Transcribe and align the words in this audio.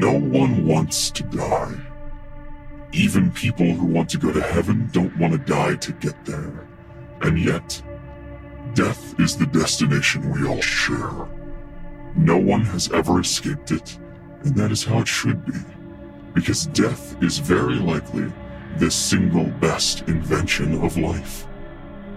No 0.00 0.18
one 0.18 0.66
wants 0.66 1.10
to 1.10 1.22
die. 1.24 1.74
Even 2.90 3.30
people 3.32 3.66
who 3.66 3.84
want 3.84 4.08
to 4.08 4.16
go 4.16 4.32
to 4.32 4.40
heaven 4.40 4.88
don't 4.92 5.14
want 5.18 5.34
to 5.34 5.38
die 5.38 5.76
to 5.76 5.92
get 5.92 6.24
there. 6.24 6.66
And 7.20 7.38
yet, 7.38 7.82
death 8.72 9.20
is 9.20 9.36
the 9.36 9.44
destination 9.44 10.30
we 10.30 10.48
all 10.48 10.62
share. 10.62 11.28
No 12.16 12.38
one 12.38 12.62
has 12.62 12.90
ever 12.92 13.20
escaped 13.20 13.72
it, 13.72 13.98
and 14.42 14.56
that 14.56 14.72
is 14.72 14.84
how 14.84 15.00
it 15.00 15.08
should 15.08 15.44
be. 15.44 15.60
Because 16.32 16.64
death 16.68 17.22
is 17.22 17.36
very 17.36 17.74
likely 17.74 18.32
the 18.78 18.90
single 18.90 19.50
best 19.60 20.08
invention 20.08 20.82
of 20.82 20.96
life. 20.96 21.46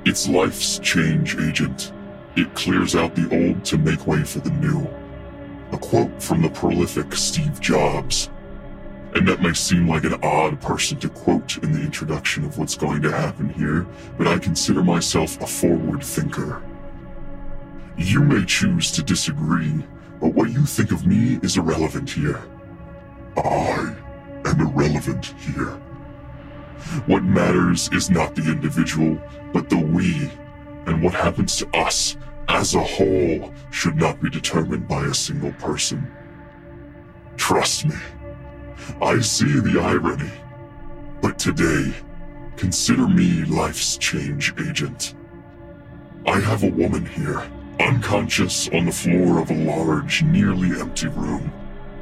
It's 0.05 0.29
life's 0.29 0.79
change 0.79 1.35
agent. 1.37 1.91
It 2.37 2.55
clears 2.55 2.95
out 2.95 3.13
the 3.13 3.27
old 3.37 3.65
to 3.65 3.77
make 3.77 4.07
way 4.07 4.23
for 4.23 4.39
the 4.39 4.51
new. 4.51 4.87
A 5.73 5.77
quote 5.77 6.21
from 6.21 6.43
the 6.43 6.49
prolific 6.49 7.15
Steve 7.15 7.59
Jobs. 7.59 8.29
And 9.15 9.27
that 9.27 9.41
may 9.41 9.53
seem 9.53 9.87
like 9.87 10.03
an 10.03 10.19
odd 10.21 10.61
person 10.61 10.99
to 10.99 11.09
quote 11.09 11.57
in 11.63 11.71
the 11.71 11.81
introduction 11.81 12.45
of 12.45 12.59
what's 12.59 12.77
going 12.77 13.01
to 13.01 13.11
happen 13.11 13.49
here, 13.49 13.87
but 14.15 14.27
I 14.27 14.37
consider 14.37 14.83
myself 14.83 15.41
a 15.41 15.47
forward 15.47 16.03
thinker. 16.03 16.61
You 17.97 18.21
may 18.21 18.45
choose 18.45 18.91
to 18.91 19.01
disagree, 19.01 19.83
but 20.21 20.35
what 20.35 20.51
you 20.51 20.63
think 20.63 20.91
of 20.91 21.07
me 21.07 21.39
is 21.41 21.57
irrelevant 21.57 22.07
here. 22.07 22.43
I 23.35 23.95
am 24.45 24.61
irrelevant 24.61 25.25
here. 25.39 25.71
What 27.07 27.23
matters 27.23 27.89
is 27.91 28.11
not 28.11 28.35
the 28.35 28.43
individual, 28.43 29.19
but 29.51 29.69
the 29.69 29.77
we, 29.77 30.29
and 30.85 31.01
what 31.01 31.15
happens 31.15 31.55
to 31.57 31.67
us 31.75 32.15
as 32.53 32.75
a 32.75 32.83
whole 32.83 33.51
should 33.71 33.95
not 33.95 34.21
be 34.21 34.29
determined 34.29 34.87
by 34.87 35.03
a 35.05 35.13
single 35.13 35.51
person. 35.53 36.09
Trust 37.35 37.85
me, 37.87 37.95
I 39.01 39.19
see 39.21 39.59
the 39.59 39.81
irony. 39.81 40.31
But 41.19 41.39
today, 41.39 41.93
consider 42.55 43.07
me 43.07 43.43
life's 43.45 43.97
change 43.97 44.53
agent. 44.59 45.15
I 46.27 46.39
have 46.39 46.63
a 46.63 46.69
woman 46.69 47.05
here, 47.07 47.43
unconscious 47.79 48.69
on 48.69 48.85
the 48.85 48.91
floor 48.91 49.39
of 49.39 49.49
a 49.49 49.55
large, 49.55 50.21
nearly 50.21 50.79
empty 50.79 51.07
room. 51.07 51.51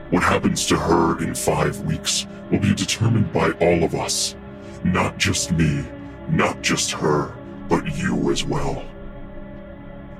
What 0.10 0.24
happens 0.24 0.66
to 0.68 0.76
her 0.76 1.24
in 1.24 1.34
five 1.34 1.80
weeks 1.82 2.28
will 2.52 2.60
be 2.60 2.76
determined 2.76 3.32
by 3.32 3.52
all 3.52 3.84
of 3.84 3.96
us. 3.96 4.36
Not 4.84 5.18
just 5.18 5.54
me, 5.54 5.86
not 6.30 6.62
just 6.62 6.92
her, 6.92 7.34
but 7.70 7.98
you 7.98 8.32
as 8.32 8.44
well. 8.44 8.86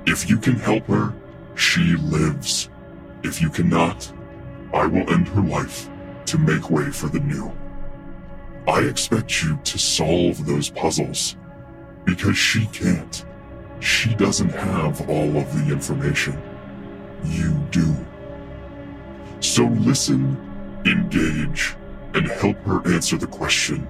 If 0.06 0.28
you 0.28 0.36
can 0.36 0.56
help 0.56 0.86
her, 0.86 1.14
she 1.54 1.96
lives. 1.96 2.68
If 3.22 3.40
you 3.40 3.50
cannot, 3.50 4.12
I 4.74 4.86
will 4.86 5.08
end 5.12 5.28
her 5.28 5.42
life 5.42 5.88
to 6.26 6.38
make 6.38 6.70
way 6.70 6.90
for 6.90 7.06
the 7.06 7.20
new. 7.20 7.52
I 8.66 8.80
expect 8.80 9.42
you 9.42 9.58
to 9.62 9.78
solve 9.78 10.44
those 10.46 10.70
puzzles 10.70 11.36
because 12.04 12.36
she 12.36 12.66
can't. 12.66 13.24
She 13.80 14.14
doesn't 14.14 14.50
have 14.50 15.08
all 15.08 15.36
of 15.36 15.52
the 15.54 15.72
information. 15.72 16.40
You 17.24 17.52
do. 17.70 17.94
So 19.40 19.64
listen, 19.64 20.36
engage, 20.84 21.76
and 22.14 22.26
help 22.26 22.56
her 22.64 22.86
answer 22.92 23.16
the 23.16 23.26
question 23.26 23.86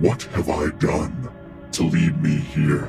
What 0.00 0.22
have 0.34 0.48
I 0.48 0.70
done 0.78 1.30
to 1.72 1.82
lead 1.82 2.22
me 2.22 2.36
here? 2.36 2.88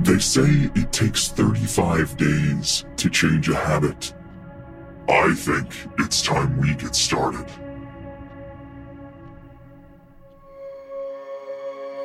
They 0.00 0.18
say 0.18 0.70
it 0.74 0.92
takes 0.92 1.28
35 1.28 2.16
days 2.16 2.84
to 2.96 3.08
change 3.08 3.48
a 3.48 3.56
habit. 3.56 4.12
I 5.08 5.34
think 5.34 5.68
it's 5.98 6.20
time 6.22 6.58
we 6.60 6.74
get 6.74 6.94
started. 6.94 7.46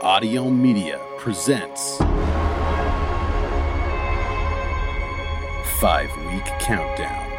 Audio 0.02 0.50
Media 0.50 1.00
presents 1.18 1.98
Five 5.80 6.10
Week 6.32 6.46
Countdown. 6.60 7.31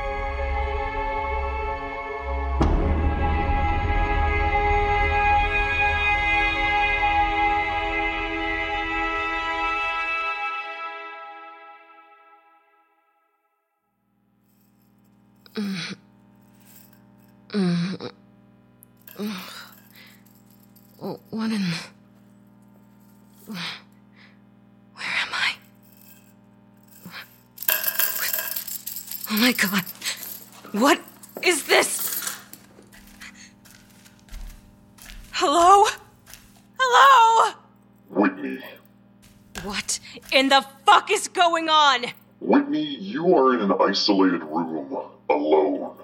What 39.64 40.00
in 40.32 40.48
the 40.48 40.64
fuck 40.84 41.10
is 41.10 41.28
going 41.28 41.68
on? 41.68 42.06
Whitney, 42.40 42.96
you 42.96 43.36
are 43.36 43.54
in 43.54 43.60
an 43.60 43.72
isolated 43.80 44.42
room, 44.42 44.96
alone. 45.30 45.96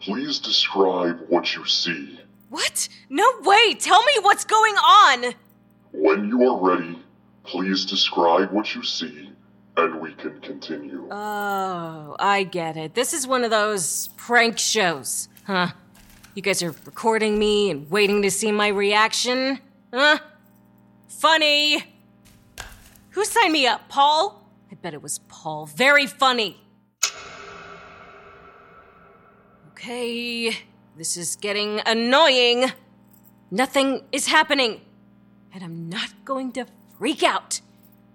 Please 0.00 0.38
describe 0.38 1.20
what 1.28 1.54
you 1.54 1.66
see. 1.66 2.18
What? 2.48 2.88
No 3.10 3.30
way! 3.42 3.74
Tell 3.74 4.02
me 4.02 4.12
what's 4.22 4.44
going 4.44 4.74
on! 4.74 5.34
When 5.92 6.28
you 6.28 6.48
are 6.50 6.58
ready, 6.58 6.98
please 7.44 7.84
describe 7.84 8.50
what 8.52 8.74
you 8.74 8.82
see, 8.82 9.30
and 9.76 10.00
we 10.00 10.14
can 10.14 10.40
continue. 10.40 11.06
Oh, 11.10 12.16
I 12.18 12.44
get 12.44 12.76
it. 12.76 12.94
This 12.94 13.12
is 13.12 13.26
one 13.26 13.44
of 13.44 13.50
those 13.50 14.08
prank 14.16 14.58
shows, 14.58 15.28
huh? 15.46 15.68
You 16.34 16.42
guys 16.42 16.62
are 16.62 16.74
recording 16.84 17.38
me 17.38 17.70
and 17.70 17.90
waiting 17.90 18.22
to 18.22 18.30
see 18.30 18.52
my 18.52 18.68
reaction? 18.68 19.58
Huh? 19.92 20.18
Funny! 21.08 21.95
Who 23.16 23.24
signed 23.24 23.54
me 23.54 23.66
up, 23.66 23.88
Paul? 23.88 24.46
I 24.70 24.74
bet 24.74 24.92
it 24.92 25.00
was 25.00 25.20
Paul. 25.20 25.64
Very 25.64 26.06
funny. 26.06 26.60
Okay, 29.70 30.54
this 30.98 31.16
is 31.16 31.34
getting 31.36 31.80
annoying. 31.86 32.72
Nothing 33.50 34.02
is 34.12 34.26
happening, 34.26 34.82
and 35.54 35.64
I'm 35.64 35.88
not 35.88 36.10
going 36.26 36.52
to 36.52 36.66
freak 36.98 37.22
out. 37.22 37.62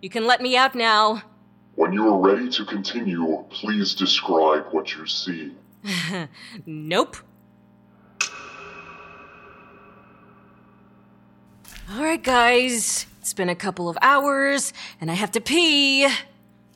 You 0.04 0.10
can 0.12 0.28
let 0.28 0.40
me 0.40 0.56
out 0.56 0.76
now. 0.76 1.24
When 1.74 1.94
you 1.94 2.08
are 2.08 2.20
ready 2.20 2.52
to 2.52 2.64
continue, 2.64 3.44
please 3.50 3.96
describe 3.96 4.68
what 4.70 4.96
you 4.96 5.08
see. 5.08 5.56
Nope. 6.68 7.18
Alright, 11.92 12.22
guys. 12.22 13.08
It's 13.22 13.34
been 13.34 13.50
a 13.50 13.56
couple 13.56 13.88
of 13.88 14.00
hours, 14.02 14.74
and 15.00 15.12
I 15.12 15.14
have 15.14 15.32
to 15.34 15.42
pee. 15.42 16.10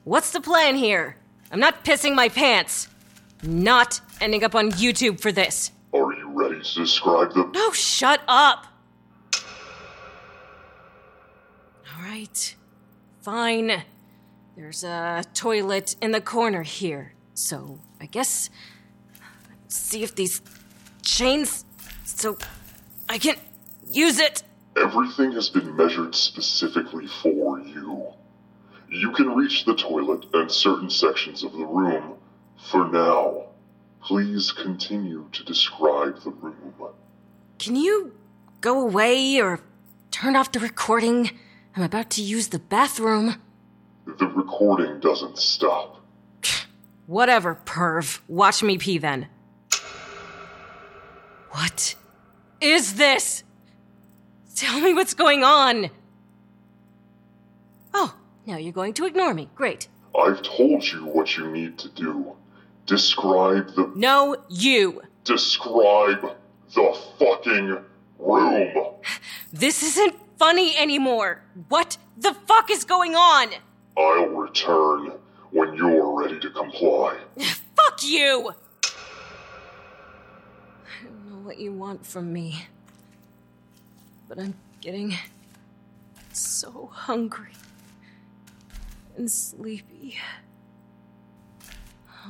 What's 0.04 0.30
the 0.30 0.40
plan 0.40 0.76
here? 0.76 1.18
I'm 1.52 1.60
not 1.60 1.84
pissing 1.84 2.14
my 2.14 2.30
pants. 2.30 2.88
Not 3.42 4.00
ending 4.22 4.44
up 4.44 4.54
on 4.54 4.70
YouTube 4.70 5.20
for 5.20 5.32
this. 5.32 5.72
Are 5.92 6.14
you 6.14 6.30
ready 6.30 6.62
to 6.62 6.76
describe 6.76 7.34
the. 7.34 7.46
No, 7.46 7.72
shut 7.72 8.22
up! 8.28 8.68
Alright. 11.98 12.56
Fine. 13.24 13.82
There's 14.56 14.84
a 14.84 15.24
toilet 15.34 15.96
in 16.00 16.12
the 16.12 16.22
corner 16.22 16.62
here, 16.62 17.14
so 17.34 17.80
I 18.00 18.06
guess. 18.06 18.52
See 19.68 20.04
if 20.04 20.14
these 20.14 20.44
chains. 21.02 21.66
so 22.04 22.38
I 23.10 23.18
can 23.18 23.36
use 23.90 24.20
it! 24.20 24.44
Everything 24.76 25.32
has 25.32 25.50
been 25.50 25.76
measured 25.76 26.14
specifically 26.14 27.08
for 27.08 27.60
you. 27.60 28.08
You 28.90 29.12
can 29.12 29.34
reach 29.34 29.66
the 29.66 29.76
toilet 29.76 30.26
and 30.34 30.52
certain 30.52 30.90
sections 30.90 31.44
of 31.44 31.54
the 31.54 31.66
room 31.66 32.16
for 32.58 32.88
now. 32.88 33.48
Please 34.04 34.52
continue 34.52 35.28
to 35.32 35.44
describe 35.44 36.22
the 36.24 36.32
room. 36.32 36.74
Can 37.58 37.76
you 37.76 38.14
go 38.62 38.82
away 38.82 39.40
or 39.40 39.62
turn 40.12 40.36
off 40.36 40.52
the 40.52 40.60
recording? 40.60 41.32
I'm 41.76 41.84
about 41.84 42.10
to 42.12 42.22
use 42.22 42.50
the 42.50 42.60
bathroom. 42.60 43.42
The 44.06 44.28
recording 44.28 45.00
doesn't 45.00 45.38
stop. 45.38 46.02
Whatever, 47.08 47.56
perv. 47.66 48.20
Watch 48.28 48.62
me 48.62 48.78
pee 48.78 48.98
then. 48.98 49.28
What 51.52 51.96
is 52.60 52.96
this? 52.96 53.45
Tell 54.56 54.80
me 54.80 54.94
what's 54.94 55.14
going 55.14 55.44
on. 55.44 55.90
Oh, 57.94 58.16
now 58.46 58.58
you're 58.58 58.72
going 58.72 58.94
to 58.94 59.06
ignore 59.06 59.34
me. 59.34 59.50
Great. 59.56 59.90
I've 60.18 60.42
told 60.42 60.86
you 60.86 61.06
what 61.06 61.38
you 61.38 61.52
need 61.52 61.78
to 61.80 61.90
do. 61.90 62.36
Describe 62.86 63.76
the. 63.76 63.92
No, 63.96 64.38
you. 64.50 65.02
Describe 65.24 66.36
the 66.74 67.00
fucking 67.20 67.78
room. 68.20 68.74
This 69.54 69.84
isn't 69.84 70.16
funny 70.38 70.76
anymore. 70.76 71.42
What 71.70 71.98
the 72.18 72.34
fuck 72.34 72.70
is 72.70 72.84
going 72.84 73.16
on? 73.16 73.50
I'll 73.98 74.26
return 74.28 75.14
when 75.52 75.74
you're 75.76 76.12
ready 76.22 76.40
to 76.42 76.50
comply. 76.50 77.18
Fuck 77.76 78.04
you! 78.04 78.52
I 80.84 81.04
don't 81.06 81.30
know 81.30 81.38
what 81.38 81.58
you 81.58 81.72
want 81.72 82.06
from 82.06 82.34
me, 82.34 82.66
but 84.28 84.40
I'm 84.40 84.56
getting 84.82 85.16
so 86.32 86.90
hungry 86.92 87.54
and 89.18 89.30
sleepy. 89.30 90.18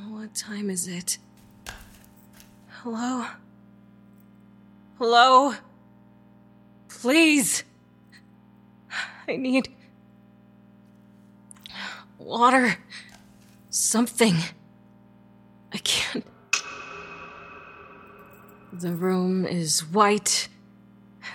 What 0.08 0.34
time 0.34 0.68
is 0.68 0.86
it? 0.86 1.18
Hello? 2.68 3.26
Hello? 4.98 5.54
Please! 6.88 7.64
I 9.28 9.36
need 9.36 9.68
water. 12.18 12.76
Something. 13.70 14.36
I 15.72 15.78
can't. 15.78 16.24
The 18.72 18.92
room 18.92 19.46
is 19.46 19.80
white 19.80 20.48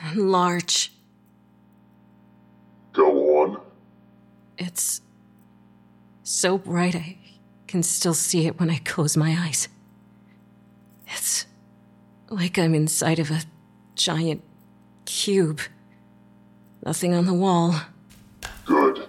and 0.03 0.31
large. 0.31 0.91
Go 2.93 3.41
on. 3.41 3.61
It's 4.57 5.01
so 6.23 6.57
bright 6.57 6.95
I 6.95 7.17
can 7.67 7.83
still 7.83 8.13
see 8.13 8.47
it 8.47 8.59
when 8.59 8.69
I 8.69 8.77
close 8.79 9.15
my 9.15 9.35
eyes. 9.37 9.67
It's 11.07 11.45
like 12.29 12.57
I'm 12.57 12.75
inside 12.75 13.19
of 13.19 13.31
a 13.31 13.41
giant 13.95 14.43
cube. 15.05 15.61
Nothing 16.85 17.13
on 17.13 17.25
the 17.25 17.33
wall. 17.33 17.75
Good. 18.65 19.07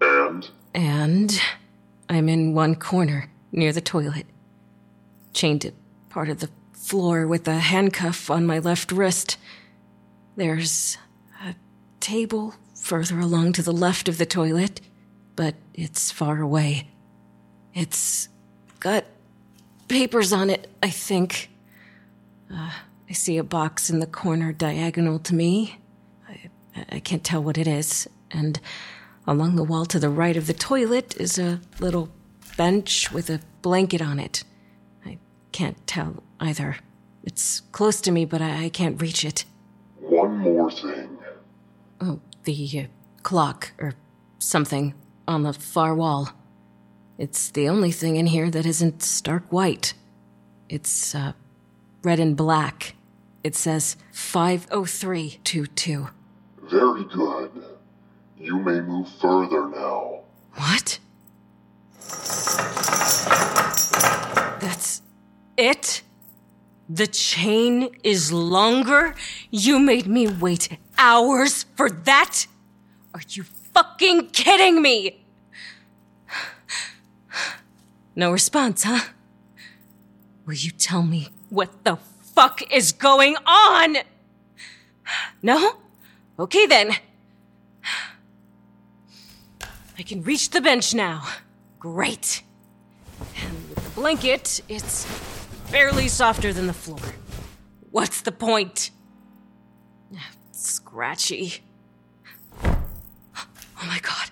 And? 0.00 0.48
And 0.74 1.40
I'm 2.08 2.28
in 2.28 2.54
one 2.54 2.74
corner 2.74 3.30
near 3.52 3.72
the 3.72 3.80
toilet, 3.80 4.26
chained 5.32 5.62
to 5.62 5.72
part 6.08 6.28
of 6.28 6.40
the 6.40 6.50
floor 6.72 7.26
with 7.26 7.46
a 7.48 7.58
handcuff 7.58 8.30
on 8.30 8.46
my 8.46 8.58
left 8.58 8.92
wrist. 8.92 9.36
There's 10.38 10.96
a 11.44 11.56
table 11.98 12.54
further 12.72 13.18
along 13.18 13.54
to 13.54 13.62
the 13.62 13.72
left 13.72 14.08
of 14.08 14.18
the 14.18 14.24
toilet, 14.24 14.80
but 15.34 15.56
it's 15.74 16.12
far 16.12 16.40
away. 16.40 16.86
It's 17.74 18.28
got 18.78 19.04
papers 19.88 20.32
on 20.32 20.48
it, 20.48 20.70
I 20.80 20.90
think. 20.90 21.50
Uh, 22.54 22.70
I 23.10 23.12
see 23.14 23.36
a 23.36 23.42
box 23.42 23.90
in 23.90 23.98
the 23.98 24.06
corner 24.06 24.52
diagonal 24.52 25.18
to 25.18 25.34
me. 25.34 25.80
I, 26.28 26.50
I 26.92 27.00
can't 27.00 27.24
tell 27.24 27.42
what 27.42 27.58
it 27.58 27.66
is. 27.66 28.06
And 28.30 28.60
along 29.26 29.56
the 29.56 29.64
wall 29.64 29.86
to 29.86 29.98
the 29.98 30.08
right 30.08 30.36
of 30.36 30.46
the 30.46 30.54
toilet 30.54 31.16
is 31.16 31.36
a 31.36 31.60
little 31.80 32.10
bench 32.56 33.10
with 33.10 33.28
a 33.28 33.40
blanket 33.60 34.00
on 34.00 34.20
it. 34.20 34.44
I 35.04 35.18
can't 35.50 35.84
tell 35.88 36.22
either. 36.38 36.76
It's 37.24 37.62
close 37.72 38.00
to 38.02 38.12
me, 38.12 38.24
but 38.24 38.40
I, 38.40 38.66
I 38.66 38.68
can't 38.68 39.02
reach 39.02 39.24
it. 39.24 39.44
One 41.98 42.08
more 42.08 42.16
thing. 42.16 42.20
Oh, 42.20 42.20
the 42.44 42.80
uh, 42.80 42.86
clock 43.22 43.72
or 43.78 43.94
something 44.38 44.94
on 45.26 45.42
the 45.42 45.52
far 45.52 45.94
wall. 45.94 46.30
It's 47.18 47.50
the 47.50 47.68
only 47.68 47.90
thing 47.90 48.16
in 48.16 48.26
here 48.26 48.50
that 48.50 48.66
isn't 48.66 49.02
stark 49.02 49.52
white. 49.52 49.94
It's 50.68 51.14
uh, 51.14 51.32
red 52.02 52.20
and 52.20 52.36
black. 52.36 52.94
It 53.42 53.54
says 53.54 53.96
50322. 54.12 56.08
Very 56.70 57.04
good. 57.04 57.64
You 58.36 58.58
may 58.58 58.80
move 58.80 59.08
further 59.20 59.68
now. 59.68 60.20
What? 60.54 60.98
That's 64.60 65.02
it? 65.56 66.02
The 66.88 67.06
chain 67.06 67.88
is 68.02 68.32
longer? 68.32 69.14
You 69.50 69.78
made 69.78 70.06
me 70.06 70.26
wait 70.26 70.78
hours 70.98 71.64
for 71.76 71.88
that? 71.88 72.46
Are 73.14 73.22
you 73.28 73.44
fucking 73.44 74.30
kidding 74.30 74.82
me? 74.82 75.24
No 78.14 78.32
response, 78.32 78.82
huh? 78.82 79.12
Will 80.44 80.54
you 80.54 80.72
tell 80.72 81.02
me 81.02 81.28
what 81.50 81.84
the 81.84 81.96
fuck 82.34 82.60
is 82.72 82.92
going 82.92 83.36
on? 83.46 83.98
No? 85.40 85.76
Okay 86.38 86.66
then. 86.66 86.96
I 89.98 90.02
can 90.02 90.22
reach 90.22 90.50
the 90.50 90.60
bench 90.60 90.94
now. 90.94 91.26
Great. 91.78 92.42
And 93.42 93.52
with 93.68 93.84
the 93.84 93.90
blanket, 93.90 94.60
it's 94.68 95.06
barely 95.70 96.08
softer 96.08 96.52
than 96.52 96.66
the 96.66 96.72
floor. 96.72 97.00
What's 97.90 98.20
the 98.20 98.32
point? 98.32 98.90
Scratchy. 100.60 101.62
Oh 102.64 103.86
my 103.86 104.00
god. 104.02 104.30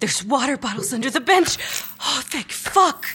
There's 0.00 0.24
water 0.24 0.56
bottles 0.56 0.92
under 0.92 1.10
the 1.10 1.20
bench. 1.20 1.58
Oh, 2.00 2.22
thank 2.24 2.50
fuck. 2.50 3.06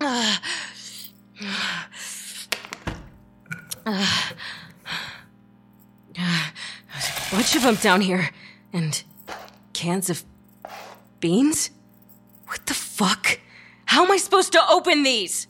A 0.00 0.38
bunch 7.32 7.56
of 7.56 7.62
them 7.62 7.74
down 7.74 8.00
here. 8.00 8.30
And 8.72 9.02
cans 9.72 10.08
of 10.08 10.24
beans? 11.18 11.70
What 12.46 12.64
the 12.66 12.74
fuck? 12.74 13.40
How 13.86 14.04
am 14.04 14.12
I 14.12 14.18
supposed 14.18 14.52
to 14.52 14.62
open 14.70 15.02
these? 15.02 15.48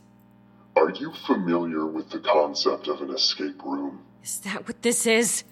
Are 0.76 0.90
you 0.90 1.12
familiar 1.26 1.86
with 1.86 2.10
the 2.10 2.20
concept 2.20 2.88
of 2.88 3.02
an 3.02 3.10
escape 3.10 3.62
room? 3.64 4.00
Is 4.22 4.38
that 4.40 4.66
what 4.66 4.82
this 4.82 5.06
is? 5.06 5.44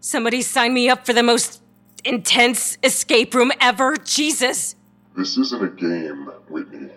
Somebody 0.00 0.42
sign 0.42 0.74
me 0.74 0.88
up 0.88 1.06
for 1.06 1.12
the 1.12 1.22
most 1.22 1.62
intense 2.04 2.76
escape 2.82 3.34
room 3.34 3.52
ever? 3.60 3.96
Jesus! 3.96 4.74
This 5.16 5.38
isn't 5.38 5.62
a 5.62 5.68
game, 5.68 6.26
Whitney. 6.48 6.90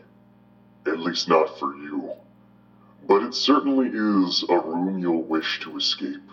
At 0.86 1.00
least 1.00 1.29
not 1.29 1.60
for 1.60 1.75
you. 1.75 2.13
But 3.07 3.24
it 3.24 3.34
certainly 3.34 3.88
is 3.88 4.43
a 4.50 4.60
room 4.60 5.00
you'll 5.00 5.24
wish 5.24 5.62
to 5.62 5.77
escape. 5.77 6.29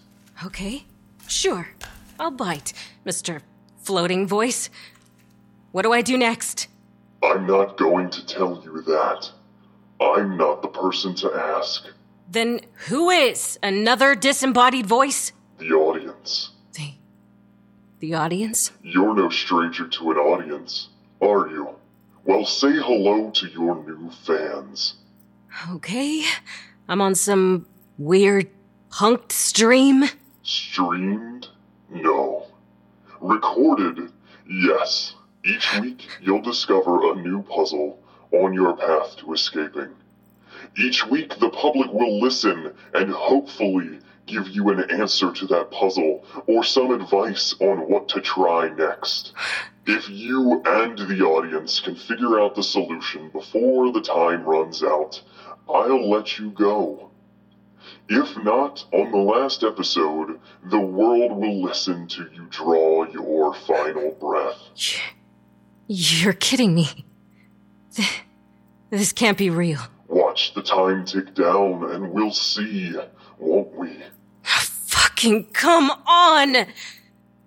Okay, 0.45 0.85
sure. 1.27 1.69
I'll 2.19 2.31
bite, 2.31 2.73
Mr. 3.07 3.41
floating 3.83 4.27
voice. 4.27 4.71
What 5.73 5.83
do 5.83 5.93
I 5.93 6.03
do 6.03 6.19
next? 6.19 6.69
I'm 7.23 7.47
not 7.47 7.79
going 7.79 8.11
to 8.11 8.27
tell 8.27 8.63
you 8.65 8.83
that. 8.83 9.31
I'm 10.01 10.37
not 10.37 10.63
the 10.63 10.69
person 10.69 11.15
to 11.17 11.33
ask. 11.33 11.87
Then 12.29 12.61
who 12.89 13.11
is 13.11 13.59
another 13.63 14.15
disembodied 14.15 14.87
voice? 14.87 15.33
The 15.59 15.73
audience. 15.73 16.51
The. 16.73 16.95
the 18.01 18.15
audience? 18.15 18.73
You're 18.83 19.15
no 19.15 19.29
stranger 19.29 19.87
to 19.87 20.11
an 20.11 20.17
audience, 20.17 20.89
are 21.21 21.49
you? 21.49 21.77
Well, 22.25 22.45
say 22.45 22.73
hello 22.73 23.31
to 23.31 23.49
your 23.49 23.85
new 23.85 24.11
fans. 24.11 24.95
Okay. 25.71 26.25
I'm 26.89 27.01
on 27.01 27.17
some 27.17 27.67
weird 27.99 28.49
punked 28.91 29.33
stream. 29.33 30.05
Streamed? 30.45 31.49
No. 31.91 32.47
Recorded? 33.21 34.13
Yes. 34.49 35.15
Each 35.45 35.81
week, 35.81 36.07
you'll 36.21 36.43
discover 36.43 37.13
a 37.13 37.17
new 37.17 37.43
puzzle 37.43 37.99
on 38.31 38.53
your 38.53 38.77
path 38.77 39.17
to 39.17 39.33
escaping. 39.33 39.91
Each 40.77 41.05
week, 41.05 41.41
the 41.41 41.51
public 41.51 41.93
will 41.93 42.21
listen 42.21 42.73
and 42.95 43.11
hopefully 43.11 43.99
give 44.27 44.49
you 44.49 44.71
an 44.71 44.91
answer 44.91 45.33
to 45.33 45.47
that 45.49 45.71
puzzle 45.71 46.25
or 46.47 46.65
some 46.65 46.91
advice 46.91 47.55
on 47.61 47.89
what 47.91 48.09
to 48.09 48.21
try 48.21 48.69
next. 48.69 49.33
If 49.87 50.09
you 50.09 50.63
and 50.65 50.97
the 50.97 51.23
audience 51.23 51.81
can 51.81 51.97
figure 51.97 52.41
out 52.41 52.55
the 52.55 52.63
solution 52.63 53.31
before 53.31 53.93
the 53.93 54.01
time 54.01 54.45
runs 54.45 54.83
out, 54.83 55.21
I'll 55.69 56.09
let 56.09 56.39
you 56.39 56.51
go. 56.51 57.11
If 58.09 58.37
not, 58.45 58.85
on 58.93 59.11
the 59.11 59.19
last 59.19 59.65
episode, 59.65 60.39
the 60.65 60.79
world 60.79 61.33
will 61.33 61.63
listen 61.63 62.07
to 62.09 62.29
you 62.33 62.47
draw 62.51 63.05
your 63.11 63.55
final 63.55 64.13
breath. 64.13 64.59
You're 65.89 66.33
kidding 66.33 66.75
me. 66.75 67.05
This 68.91 69.13
can't 69.13 69.39
be 69.39 69.51
real. 69.51 69.81
Watch 70.07 70.55
the 70.55 70.63
time 70.63 71.05
tick 71.07 71.35
down 71.35 71.91
and 71.91 72.13
we'll 72.13 72.33
see, 72.33 72.95
won't 73.43 73.75
we? 73.77 73.99
Fucking 74.43 75.47
come 75.53 75.91
on! 76.07 76.53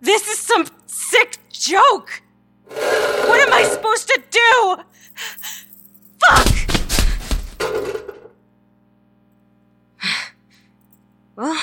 This 0.02 0.28
is 0.28 0.40
some 0.40 0.68
sick 0.86 1.38
joke! 1.52 2.22
What 2.68 3.40
am 3.40 3.54
I 3.54 3.64
supposed 3.64 4.08
to 4.10 4.22
do? 4.30 4.78
Fuck! 6.20 6.48
Well, 11.36 11.62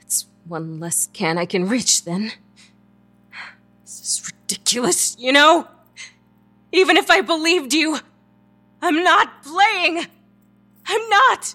it's 0.00 0.26
one 0.46 0.78
less 0.80 1.08
can 1.12 1.38
I 1.38 1.46
can 1.46 1.68
reach 1.68 2.04
then. 2.04 2.32
This 3.82 4.00
is 4.00 4.26
ridiculous, 4.26 5.16
you 5.18 5.32
know? 5.32 5.68
Even 6.72 6.96
if 6.96 7.10
I 7.10 7.22
believed 7.22 7.72
you, 7.72 7.98
I'm 8.82 9.02
not 9.02 9.42
playing! 9.42 10.06
I'm 10.86 11.08
not! 11.08 11.54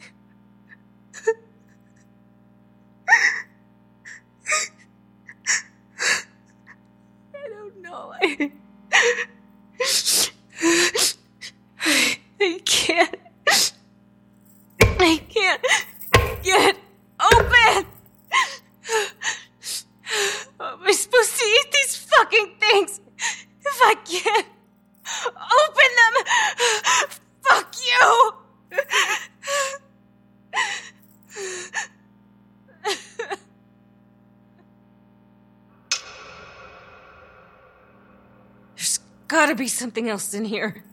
be 39.61 39.67
something 39.67 40.09
else 40.09 40.33
in 40.33 40.45
here. 40.45 40.83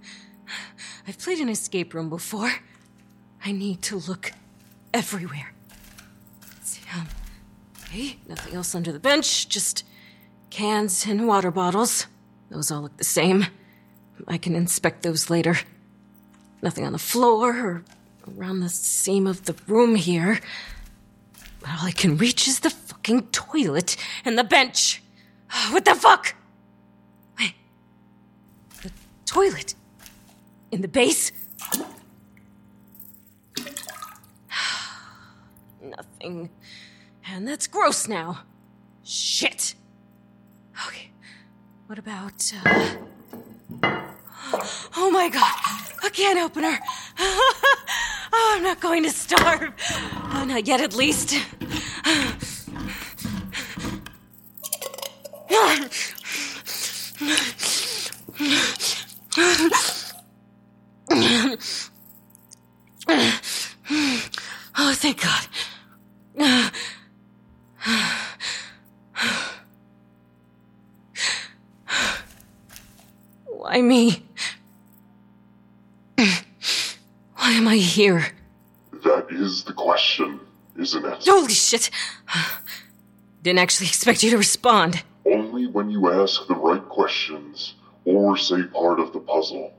I've 1.07 1.19
played 1.19 1.39
an 1.39 1.49
escape 1.49 1.95
room 1.95 2.11
before. 2.11 2.53
I 3.43 3.51
need 3.51 3.81
to 3.85 3.97
look 3.97 4.33
everywhere. 4.93 5.55
See, 6.63 6.83
um, 6.95 7.09
nothing 8.29 8.55
else 8.55 8.75
under 8.75 8.93
the 8.93 8.99
bench, 8.99 9.49
just 9.49 9.85
cans 10.51 11.07
and 11.07 11.27
water 11.27 11.51
bottles. 11.51 12.09
Those 12.51 12.71
all 12.71 12.83
look 12.83 12.99
the 12.99 13.05
same. 13.05 13.47
I 14.27 14.37
can 14.37 14.55
inspect 14.55 15.03
those 15.03 15.31
later. 15.31 15.57
Nothing 16.61 16.85
on 16.85 16.93
the 16.93 16.99
floor 16.99 17.57
or 17.57 17.85
around 18.37 18.61
the 18.61 18.69
seam 18.69 19.27
of 19.27 19.47
the 19.47 19.57
room 19.67 19.95
here. 19.95 20.41
But 21.61 21.71
all 21.71 21.87
I 21.87 21.93
can 21.93 22.19
reach 22.19 22.47
is 22.47 22.61
the 22.61 22.71
fucking 22.71 23.29
toilet 23.29 23.97
and 24.27 24.37
the 24.37 24.45
bench. 24.45 25.03
What 25.71 25.87
the 25.87 25.95
fuck? 25.95 26.35
Toilet? 29.29 29.75
In 30.73 30.81
the 30.81 30.89
base? 30.89 31.33
Nothing. 35.83 36.49
And 37.29 37.47
that's 37.47 37.67
gross 37.67 38.09
now. 38.09 38.41
Shit. 39.05 39.75
Okay. 40.87 41.11
What 41.87 41.99
about, 41.99 42.53
uh. 42.65 42.97
Oh 44.97 45.11
my 45.11 45.29
god! 45.29 45.55
A 46.07 46.11
can 46.11 46.39
opener! 46.39 46.79
oh, 47.19 48.55
I'm 48.57 48.63
not 48.63 48.81
going 48.81 49.03
to 49.03 49.11
starve. 49.11 49.75
Oh, 50.33 50.47
not 50.49 50.67
yet, 50.67 50.81
at 50.81 50.95
least. 50.97 51.37
Oh, 64.81 64.95
thank 64.95 65.23
God. 65.23 65.49
Why 73.47 73.81
me? 73.83 74.25
Why 76.17 77.51
am 77.53 77.69
I 77.69 77.77
here? 77.77 78.27
That 79.05 79.29
is 79.31 79.63
the 79.63 79.73
question, 79.73 80.41
isn't 80.77 81.05
it? 81.05 81.25
Holy 81.25 81.53
shit! 81.53 81.91
Didn't 83.43 83.61
actually 83.61 83.87
expect 83.87 84.25
you 84.25 84.31
to 84.31 84.39
respond. 84.39 85.05
Only 85.25 85.69
when 85.69 85.91
you 85.91 86.11
ask 86.11 86.47
the 86.49 86.57
right 86.57 86.85
questions 86.89 87.75
or 88.05 88.37
say 88.37 88.63
part 88.65 89.01
of 89.01 89.13
the 89.13 89.21
puzzle. 89.21 89.73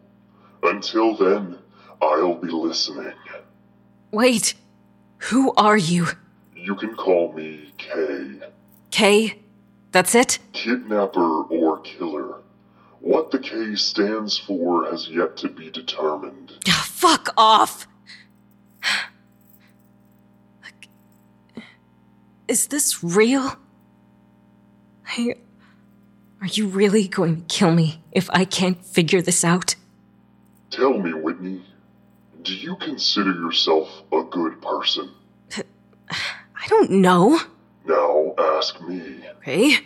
Until 0.64 1.16
then, 1.16 1.58
I'll 2.02 2.36
be 2.36 2.50
listening. 2.50 3.14
Wait, 4.12 4.56
who 5.18 5.54
are 5.56 5.78
you? 5.78 6.08
You 6.56 6.76
can 6.76 6.96
call 6.96 7.34
me 7.34 7.74
Kay. 7.78 8.40
Kay? 8.92 9.40
That's 9.92 10.16
it? 10.16 10.40
Kidnapper 10.54 11.44
or 11.44 11.80
killer. 11.80 12.42
What 13.00 13.32
the 13.32 13.40
K 13.40 13.76
stands 13.76 14.38
for 14.38 14.86
has 14.86 15.08
yet 15.08 15.38
to 15.38 15.50
be 15.50 15.70
determined. 15.72 16.54
Ah, 16.68 16.86
fuck 16.90 17.30
off! 17.38 17.88
Is 22.50 22.68
this 22.68 23.04
real? 23.04 23.58
I, 25.06 25.36
are 26.42 26.48
you 26.48 26.68
really 26.68 27.08
going 27.08 27.42
to 27.42 27.56
kill 27.56 27.72
me 27.72 28.02
if 28.12 28.30
I 28.32 28.46
can't 28.46 28.84
figure 28.86 29.22
this 29.22 29.44
out? 29.44 29.76
Tell 30.72 30.98
me, 30.98 31.14
Whitney, 31.14 31.64
do 32.42 32.56
you 32.56 32.76
consider 32.78 33.32
yourself 33.32 34.04
a 34.12 34.24
good 34.24 34.62
person? 34.62 35.12
I 36.10 36.68
don't 36.68 36.92
know. 36.92 37.40
Now 37.86 38.34
ask 38.38 38.80
me. 38.82 39.24
Okay. 39.38 39.80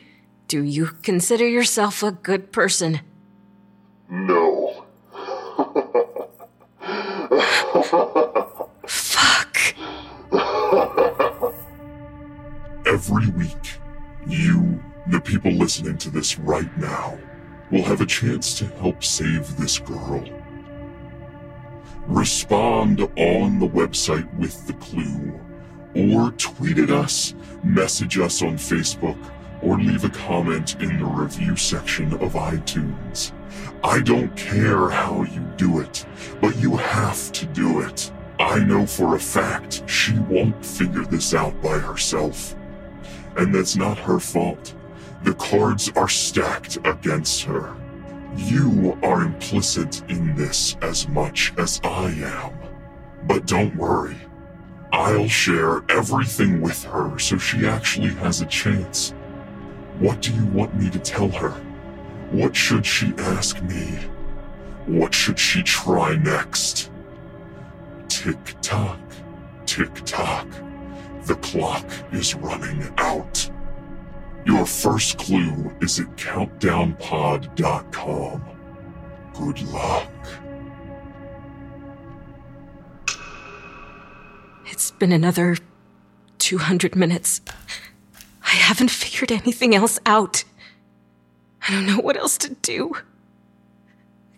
Do 0.48 0.64
you 0.64 0.88
consider 1.02 1.48
yourself 1.48 2.04
a 2.04 2.12
good 2.12 2.52
person? 2.52 3.00
No. 4.10 4.86
Fuck. 8.88 9.58
Every 12.86 13.30
week, 13.30 13.78
you, 14.28 14.80
the 15.08 15.20
people 15.20 15.52
listening 15.52 15.98
to 15.98 16.10
this 16.10 16.40
right 16.40 16.78
now, 16.78 17.18
will 17.72 17.84
have 17.84 18.02
a 18.02 18.06
chance 18.06 18.58
to 18.60 18.66
help 18.66 19.04
save 19.04 19.58
this 19.58 19.80
girl. 19.80 20.24
Respond 22.08 23.02
on 23.18 23.60
the 23.60 23.68
website 23.68 24.32
with 24.38 24.68
the 24.68 24.74
clue, 24.74 25.40
or 25.96 26.32
tweet 26.32 26.78
at 26.78 26.90
us, 26.90 27.34
message 27.64 28.20
us 28.20 28.42
on 28.42 28.56
Facebook, 28.56 29.18
or 29.62 29.80
leave 29.80 30.04
a 30.04 30.10
comment 30.10 30.76
in 30.82 31.00
the 31.00 31.06
review 31.06 31.56
section 31.56 32.14
of 32.16 32.34
iTunes. 32.34 33.32
I 33.84 34.02
don't 34.02 34.36
care 34.36 34.90
how 34.90 35.24
you 35.24 35.42
do 35.58 35.80
it, 35.80 36.06
but 36.42 36.56
you 36.58 36.76
have 36.76 37.32
to 37.32 37.46
do 37.48 37.82
it. 37.82 38.12
I 38.40 38.60
know 38.60 38.86
for 38.86 39.16
a 39.16 39.20
fact 39.20 39.90
she 39.90 40.18
won't 40.20 40.66
figure 40.66 41.06
this 41.06 41.34
out 41.34 41.60
by 41.62 41.78
herself. 41.78 42.56
And 43.38 43.54
that's 43.56 43.76
not 43.76 43.98
her 43.98 44.20
fault. 44.20 44.76
The 45.24 45.34
cards 45.36 45.90
are 45.96 46.10
stacked 46.10 46.78
against 46.84 47.44
her. 47.44 47.76
You 48.36 48.98
are 49.04 49.24
implicit 49.24 50.02
in 50.10 50.36
this 50.36 50.76
as 50.82 51.08
much 51.08 51.54
as 51.58 51.80
I 51.84 52.10
am. 52.10 52.54
But 53.26 53.46
don't 53.46 53.76
worry. 53.76 54.18
I'll 54.92 55.28
share 55.28 55.82
everything 55.90 56.62
with 56.62 56.84
her 56.84 57.18
so 57.20 57.38
she 57.38 57.66
actually 57.66 58.14
has 58.16 58.42
a 58.42 58.46
chance. 58.46 59.14
What 60.00 60.22
do 60.22 60.34
you 60.34 60.46
want 60.48 60.76
me 60.76 60.90
to 60.90 61.00
tell 61.00 61.30
her? 61.30 61.52
What 62.32 62.56
should 62.56 62.86
she 62.86 63.14
ask 63.18 63.62
me? 63.64 63.98
What 64.88 65.14
should 65.14 65.40
she 65.40 65.64
try 65.64 66.16
next? 66.16 66.92
Tick 68.10 68.56
tock, 68.62 69.00
tick 69.66 69.94
tock. 70.04 70.48
The 71.24 71.36
clock 71.36 71.86
is 72.12 72.36
running 72.36 72.84
out. 72.98 73.50
Your 74.46 74.66
first 74.66 75.18
clue 75.18 75.74
is 75.82 76.00
at 76.00 76.08
countdownpod.com. 76.18 78.44
Good 79.34 79.62
luck. 79.64 80.10
It's 84.66 84.92
been 84.92 85.12
another 85.12 85.58
200 86.40 86.96
minutes. 86.96 87.42
I 88.44 88.56
haven't 88.56 88.92
figured 88.92 89.32
anything 89.32 89.74
else 89.74 90.00
out. 90.06 90.44
I 91.68 91.72
don't 91.72 91.88
know 91.88 92.00
what 92.00 92.18
else 92.18 92.38
to 92.40 92.54
do. 92.56 92.94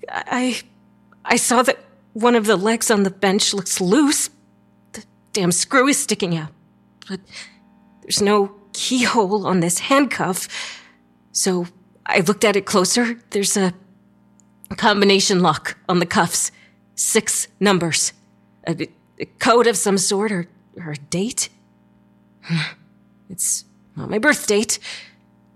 I 0.09 0.61
I 1.23 1.37
saw 1.37 1.63
that 1.63 1.79
one 2.13 2.35
of 2.35 2.45
the 2.45 2.55
legs 2.55 2.91
on 2.91 3.03
the 3.03 3.09
bench 3.09 3.53
looks 3.53 3.81
loose. 3.81 4.29
The 4.93 5.03
damn 5.33 5.51
screw 5.51 5.87
is 5.87 5.97
sticking 5.97 6.37
out. 6.37 6.51
But 7.09 7.19
there's 8.01 8.21
no 8.21 8.55
keyhole 8.75 9.47
on 9.47 9.61
this 9.61 9.79
handcuff. 9.79 10.47
So 11.31 11.67
I 12.05 12.19
looked 12.19 12.43
at 12.43 12.55
it 12.55 12.65
closer. 12.65 13.19
There's 13.29 13.57
a 13.57 13.73
combination 14.77 15.39
lock 15.39 15.77
on 15.87 15.99
the 15.99 16.05
cuffs. 16.05 16.51
Six 16.95 17.47
numbers. 17.59 18.13
A, 18.67 18.87
a 19.19 19.25
code 19.39 19.67
of 19.67 19.77
some 19.77 19.97
sort 19.97 20.31
or, 20.31 20.47
or 20.77 20.91
a 20.91 20.97
date? 20.97 21.49
It's 23.27 23.65
not 23.95 24.11
my 24.11 24.19
birth 24.19 24.45
date. 24.45 24.77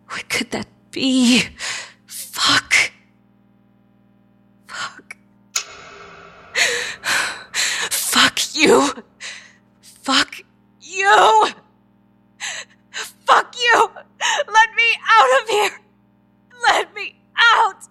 What 0.08 0.28
could 0.28 0.50
that 0.50 0.66
be? 0.90 1.44
Fuck. 2.08 2.74
Fuck. 4.66 5.18
Fuck 7.92 8.40
you. 8.56 8.90
Fuck 9.82 10.42
you. 10.82 11.48
Fuck 13.30 13.56
you. 13.58 13.92
Let 14.48 14.70
me 14.76 14.98
out 15.08 15.42
of 15.42 15.50
here. 15.50 15.80
Let 16.68 16.96
me 16.96 17.16
out. 17.38 17.84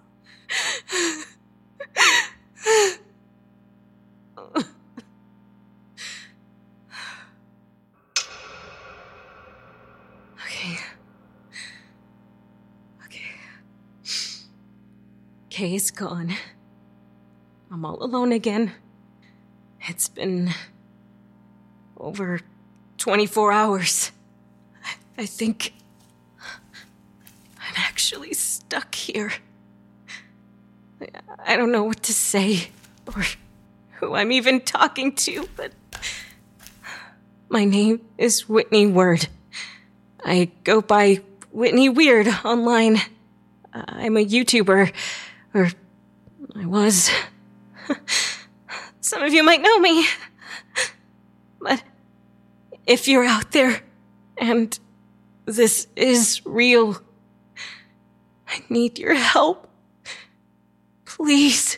Okay. 10.43 10.77
Okay. 13.05 13.31
Kay's 15.49 15.89
gone. 15.89 16.33
I'm 17.71 17.85
all 17.85 18.03
alone 18.03 18.33
again. 18.33 18.73
It's 19.87 20.09
been 20.09 20.49
over 21.97 22.41
24 22.97 23.51
hours. 23.53 24.08
I 25.19 25.25
think 25.25 25.73
I'm 27.59 27.73
actually 27.75 28.33
stuck 28.33 28.95
here. 28.95 29.33
I 31.45 31.57
don't 31.57 31.73
know 31.73 31.83
what 31.83 32.03
to 32.03 32.13
say 32.13 32.69
or 33.05 33.25
who 33.95 34.15
I'm 34.15 34.31
even 34.31 34.61
talking 34.61 35.13
to, 35.15 35.49
but 35.57 35.73
my 37.49 37.65
name 37.65 37.99
is 38.17 38.47
Whitney 38.47 38.87
Word. 38.87 39.27
I 40.23 40.51
go 40.63 40.79
by 40.79 41.19
Whitney 41.51 41.89
Weird 41.89 42.29
online. 42.45 42.99
I'm 43.73 44.15
a 44.15 44.25
YouTuber, 44.25 44.93
or 45.53 45.69
I 46.55 46.65
was. 46.65 47.11
Some 49.01 49.23
of 49.23 49.33
you 49.33 49.43
might 49.43 49.61
know 49.61 49.79
me. 49.79 50.05
But 51.59 51.83
if 52.87 53.09
you're 53.09 53.25
out 53.25 53.51
there 53.51 53.81
and 54.37 54.79
this 55.55 55.87
is 55.95 56.41
real, 56.45 57.01
I 58.47 58.61
need 58.69 58.99
your 58.99 59.15
help. 59.15 59.67
Please. 61.05 61.77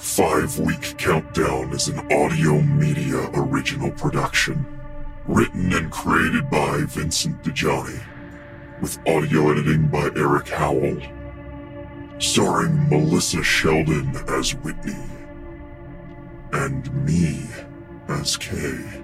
Five 0.00 0.58
Week 0.58 0.96
Countdown 0.96 1.74
is 1.74 1.88
an 1.88 1.98
audio 2.10 2.62
media 2.62 3.28
original 3.34 3.90
production. 3.90 4.64
Written 5.26 5.74
and 5.74 5.92
created 5.92 6.48
by 6.48 6.84
Vincent 6.86 7.42
DeJohnny. 7.42 8.02
With 8.80 8.98
audio 9.06 9.50
editing 9.50 9.88
by 9.88 10.08
Eric 10.16 10.48
Howell. 10.48 11.02
Starring 12.18 12.88
Melissa 12.88 13.42
Sheldon 13.42 14.16
as 14.26 14.54
Whitney. 14.54 15.04
And 16.54 17.04
me 17.04 17.44
as 18.08 18.38
Kay. 18.38 19.02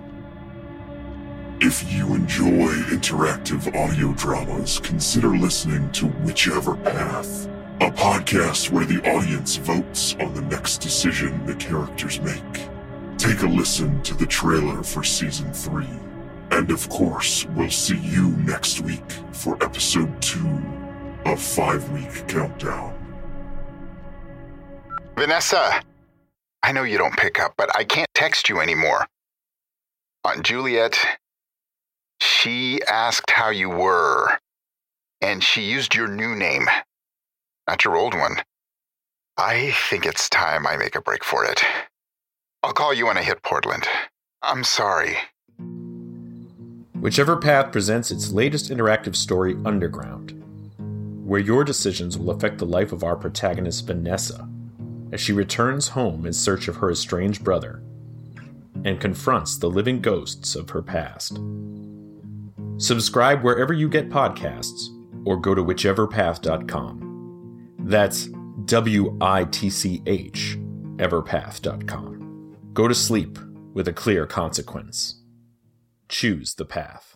If 1.61 1.93
you 1.93 2.15
enjoy 2.15 2.73
interactive 2.89 3.69
audio 3.77 4.15
dramas, 4.15 4.81
consider 4.81 5.37
listening 5.37 5.93
to 5.93 6.07
Whichever 6.07 6.75
Path. 6.75 7.51
A 7.83 7.91
podcast 7.91 8.71
where 8.71 8.87
the 8.87 9.07
audience 9.07 9.57
votes 9.57 10.17
on 10.19 10.33
the 10.33 10.41
next 10.41 10.79
decision 10.79 11.45
the 11.45 11.55
characters 11.57 12.19
make. 12.23 12.43
Take 13.19 13.43
a 13.43 13.47
listen 13.47 14.03
to 14.03 14.15
the 14.15 14.25
trailer 14.25 14.83
for 14.83 15.05
season 15.05 15.53
3. 15.53 15.87
And 16.53 16.71
of 16.71 16.89
course, 16.89 17.45
we'll 17.55 17.69
see 17.69 17.99
you 17.99 18.31
next 18.39 18.81
week 18.81 19.05
for 19.33 19.62
episode 19.62 20.23
2 20.23 20.39
of 21.27 21.39
five 21.39 21.87
week 21.91 22.27
countdown. 22.27 22.95
Vanessa, 25.19 25.83
I 26.62 26.73
know 26.73 26.85
you 26.85 26.97
don't 26.97 27.17
pick 27.19 27.39
up, 27.39 27.55
but 27.59 27.69
I 27.77 27.85
can't 27.85 28.09
text 28.15 28.49
you 28.49 28.61
anymore. 28.61 29.07
Aunt 30.25 30.47
Juliet, 30.47 30.99
she 32.23 32.81
asked 32.89 33.31
how 33.31 33.51
you 33.51 33.69
were, 33.69 34.39
and 35.21 35.45
she 35.45 35.61
used 35.71 35.95
your 35.95 36.09
new 36.09 36.35
name, 36.35 36.67
not 37.66 37.85
your 37.85 37.96
old 37.96 38.14
one. 38.14 38.37
I 39.37 39.72
think 39.90 40.07
it's 40.07 40.29
time 40.29 40.66
I 40.66 40.76
make 40.76 40.94
a 40.94 41.02
break 41.02 41.24
for 41.24 41.44
it. 41.44 41.62
I'll 42.62 42.72
call 42.72 42.94
you 42.94 43.07
when 43.07 43.18
I 43.18 43.22
hit 43.22 43.42
Portland. 43.42 43.87
I'm 44.42 44.64
sorry. 44.64 45.16
Whichever 47.00 47.37
Path 47.37 47.70
presents 47.72 48.11
its 48.11 48.33
latest 48.33 48.70
interactive 48.70 49.14
story, 49.14 49.57
Underground, 49.64 50.33
where 51.24 51.40
your 51.40 51.62
decisions 51.64 52.16
will 52.16 52.31
affect 52.31 52.59
the 52.59 52.66
life 52.66 52.92
of 52.92 53.05
our 53.05 53.16
protagonist, 53.16 53.87
Vanessa, 53.87 54.48
as 55.12 55.20
she 55.20 55.33
returns 55.33 55.88
home 55.88 56.24
in 56.26 56.33
search 56.33 56.68
of 56.68 56.76
her 56.76 56.90
estranged 56.90 57.44
brother 57.44 57.83
and 58.85 59.00
confronts 59.00 59.59
the 59.59 59.68
living 59.68 60.00
ghosts 60.00 60.57
of 60.57 60.70
her 60.70 60.83
past. 60.83 61.38
Subscribe 62.79 63.42
wherever 63.42 63.72
you 63.72 63.88
get 63.88 64.09
podcasts 64.09 64.88
or 65.24 65.37
go 65.37 65.55
to 65.55 65.64
whicheverpath.com. 65.64 67.06
That's 67.87 68.29
W 68.64 69.16
I 69.20 69.44
T 69.44 69.70
C 69.70 70.03
H, 70.07 70.59
everpath.com. 70.96 72.57
Go 72.72 72.88
to 72.88 72.94
sleep 72.94 73.38
with 73.75 73.87
a 73.87 73.92
clear 73.92 74.27
consequence. 74.27 75.22
Choose 76.09 76.55
the 76.55 76.64
path. 76.64 77.15